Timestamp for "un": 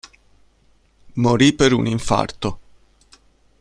1.73-1.85